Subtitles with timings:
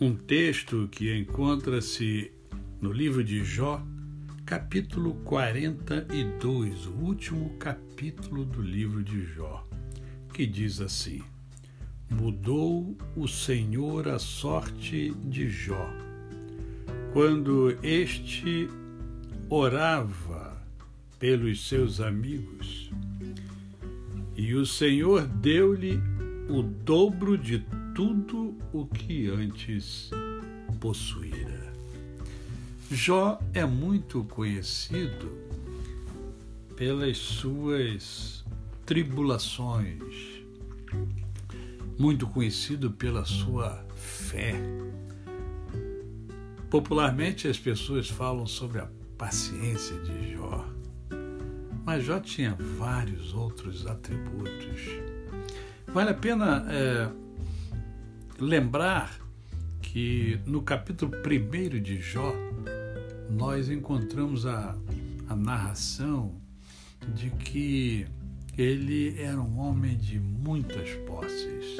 [0.00, 2.32] um texto que encontra-se
[2.80, 3.84] no livro de Jó,
[4.46, 9.62] capítulo 42, o último capítulo do livro de Jó,
[10.32, 11.20] que diz assim:
[12.08, 15.92] Mudou o Senhor a sorte de Jó.
[17.12, 18.70] Quando este
[19.50, 20.62] orava
[21.18, 22.90] pelos seus amigos,
[24.34, 26.00] e o Senhor deu-lhe
[26.48, 27.58] o dobro de
[27.94, 30.10] tudo o que antes
[30.80, 31.72] possuíra.
[32.90, 35.30] Jó é muito conhecido
[36.76, 38.44] pelas suas
[38.84, 40.42] tribulações,
[41.98, 44.54] muito conhecido pela sua fé.
[46.68, 48.88] Popularmente as pessoas falam sobre a
[49.18, 50.66] paciência de Jó,
[51.84, 54.80] mas Jó tinha vários outros atributos.
[55.92, 57.10] Vale a pena é,
[58.40, 59.20] lembrar
[59.82, 62.34] que no capítulo 1 de Jó,
[63.28, 64.74] nós encontramos a,
[65.28, 66.40] a narração
[67.14, 68.06] de que
[68.56, 71.76] ele era um homem de muitas posses.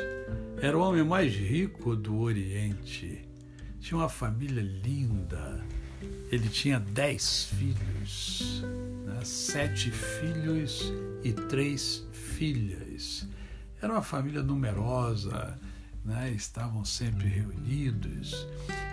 [0.60, 3.26] Era o homem mais rico do Oriente.
[3.80, 5.64] Tinha uma família linda.
[6.30, 8.62] Ele tinha dez filhos,
[9.04, 9.24] né?
[9.24, 10.92] sete filhos
[11.24, 13.26] e três filhas.
[13.80, 15.58] Era uma família numerosa
[16.04, 18.46] né, estavam sempre reunidos.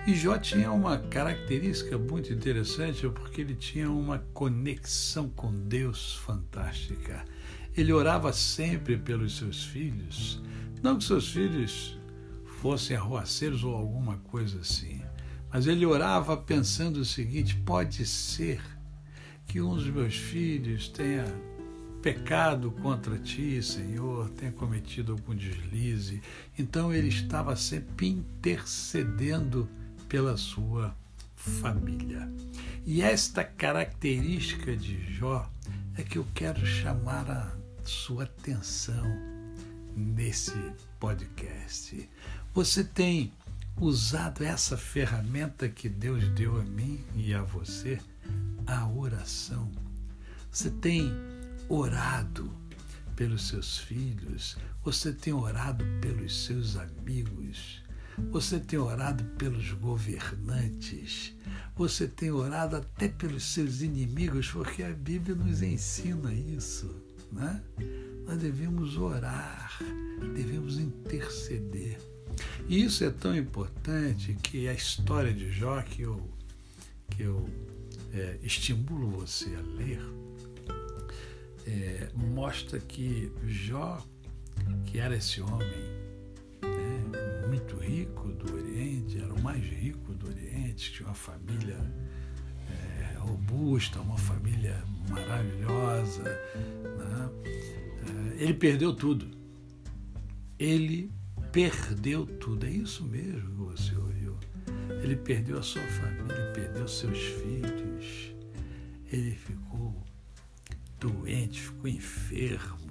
[0.05, 7.25] E Jó tinha uma característica muito interessante, porque ele tinha uma conexão com Deus fantástica.
[7.75, 10.41] Ele orava sempre pelos seus filhos,
[10.81, 11.97] não que seus filhos
[12.61, 15.01] fossem arruaceiros ou alguma coisa assim,
[15.51, 18.61] mas ele orava pensando o seguinte: pode ser
[19.45, 21.25] que um dos meus filhos tenha
[22.01, 26.21] pecado contra ti, Senhor, tenha cometido algum deslize.
[26.57, 29.67] Então ele estava sempre intercedendo
[30.07, 30.95] pela sua
[31.35, 32.29] família.
[32.85, 35.49] E esta característica de Jó
[35.97, 37.51] é que eu quero chamar a
[37.83, 39.05] sua atenção
[39.95, 40.53] nesse
[40.99, 42.07] podcast.
[42.53, 43.31] Você tem
[43.79, 47.99] usado essa ferramenta que Deus deu a mim e a você,
[48.65, 49.71] a oração.
[50.51, 51.11] Você tem
[51.69, 52.51] orado
[53.15, 57.81] pelos seus filhos, você tem orado pelos seus amigos,
[58.31, 61.35] você tem orado pelos governantes,
[61.75, 66.95] você tem orado até pelos seus inimigos, porque a Bíblia nos ensina isso.
[67.31, 67.61] Né?
[68.25, 69.79] Nós devemos orar,
[70.33, 71.97] devemos interceder.
[72.67, 76.29] E isso é tão importante que a história de Jó, que eu,
[77.09, 77.47] que eu
[78.13, 80.01] é, estimulo você a ler,
[81.67, 84.01] é, mostra que Jó,
[84.85, 85.67] que era esse homem
[86.61, 91.77] né, muito rico do Oriente, era o mais rico do Oriente, tinha uma família
[92.69, 96.23] é, robusta, uma família maravilhosa.
[96.23, 97.29] Né?
[98.39, 99.27] É, ele perdeu tudo.
[100.57, 101.11] Ele
[101.51, 102.65] perdeu tudo.
[102.65, 104.37] É isso mesmo que você ouviu.
[105.03, 108.33] Ele perdeu a sua família, perdeu seus filhos.
[109.11, 109.86] Ele ficou
[110.99, 112.87] doente, ficou enfermo.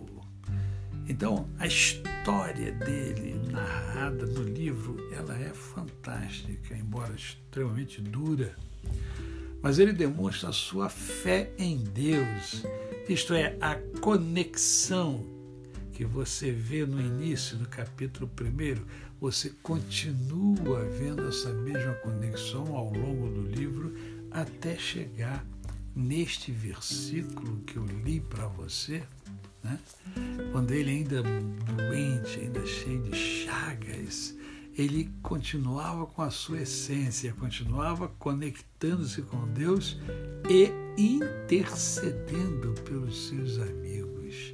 [1.09, 8.57] Então, a história dele, narrada no livro, ela é fantástica, embora extremamente dura.
[9.63, 12.65] Mas ele demonstra a sua fé em Deus,
[13.09, 15.25] isto é, a conexão
[15.93, 18.85] que você vê no início do capítulo 1,
[19.21, 23.95] você continua vendo essa mesma conexão ao longo do livro
[24.31, 25.47] até chegar
[25.97, 29.03] neste versículo que eu li para você,
[29.65, 29.79] né?
[30.53, 34.37] quando ele ainda doente, ainda cheio de chagas,
[34.77, 39.99] ele continuava com a sua essência, continuava conectando-se com Deus
[40.51, 40.71] e
[41.01, 44.53] intercedendo pelos seus amigos.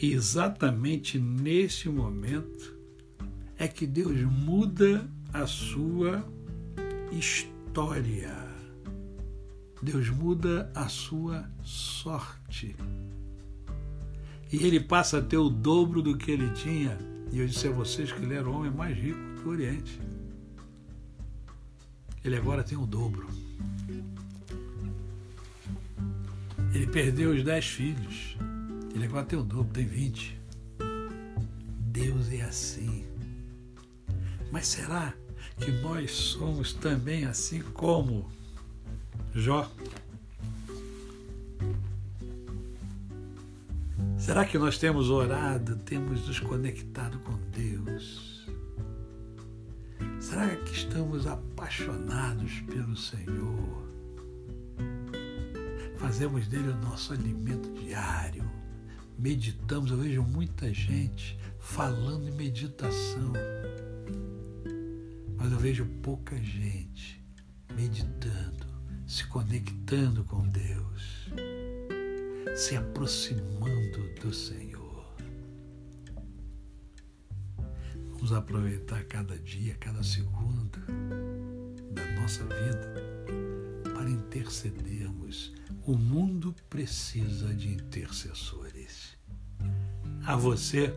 [0.00, 2.76] E exatamente nesse momento
[3.56, 6.24] é que Deus muda a sua
[7.10, 8.57] história.
[9.82, 12.74] Deus muda a sua sorte.
[14.52, 16.98] E ele passa a ter o dobro do que ele tinha.
[17.30, 20.00] E eu disse a vocês que ele era o homem mais rico do Oriente.
[22.24, 23.28] ele agora tem o dobro.
[26.74, 28.36] Ele perdeu os dez filhos,
[28.94, 30.38] ele agora tem o dobro, tem vinte.
[31.80, 33.04] Deus é assim.
[34.50, 35.14] Mas será
[35.58, 38.30] que nós somos também assim como
[39.38, 39.70] Jó?
[44.18, 48.46] Será que nós temos orado, temos nos conectado com Deus?
[50.18, 53.88] Será que estamos apaixonados pelo Senhor?
[55.98, 58.44] Fazemos dele o nosso alimento diário.
[59.16, 63.32] Meditamos, eu vejo muita gente falando em meditação,
[65.36, 67.24] mas eu vejo pouca gente
[67.74, 68.67] meditando,
[69.08, 71.28] se conectando com Deus
[72.58, 75.06] se aproximando do Senhor.
[78.10, 80.80] Vamos aproveitar cada dia, cada segundo
[81.92, 82.94] da nossa vida
[83.94, 85.54] para intercedermos.
[85.86, 89.16] O mundo precisa de intercessores.
[90.26, 90.92] A você,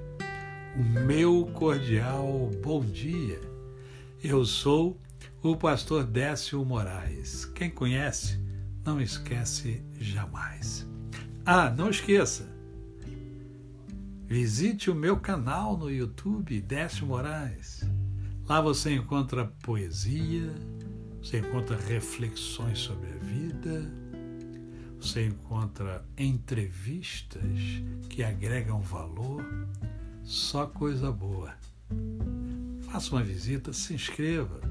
[0.76, 3.40] o meu cordial bom dia.
[4.24, 5.00] Eu sou
[5.44, 7.46] o pastor Décio Moraes.
[7.46, 8.40] Quem conhece,
[8.86, 10.88] não esquece jamais.
[11.44, 12.48] Ah, não esqueça,
[14.28, 17.84] visite o meu canal no YouTube, Décio Moraes.
[18.48, 20.54] Lá você encontra poesia,
[21.20, 23.92] você encontra reflexões sobre a vida,
[25.00, 27.42] você encontra entrevistas
[28.10, 29.44] que agregam valor,
[30.24, 31.56] só coisa boa.
[32.86, 34.62] Faça uma visita, se inscreva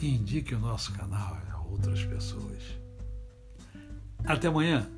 [0.00, 2.62] e indique o nosso canal a outras pessoas.
[4.24, 4.97] Até amanhã!